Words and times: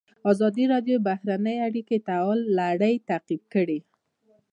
ازادي 0.31 0.63
راډیو 0.73 0.97
د 0.99 1.03
بهرنۍ 1.07 1.57
اړیکې 1.67 1.95
د 1.99 2.03
تحول 2.07 2.39
لړۍ 2.59 2.95
تعقیب 3.09 3.41
کړې. 3.53 3.79